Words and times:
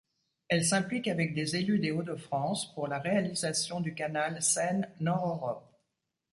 Elle 0.47 0.65
s'implique 0.65 1.07
avec 1.07 1.35
des 1.35 1.55
élus 1.57 1.77
des 1.77 1.91
Hauts-de-France 1.91 2.73
pour 2.73 2.87
la 2.87 2.97
réalisation 2.97 3.81
du 3.81 3.93
canal 3.93 4.41
Seine-Nord-Europe. 4.41 5.79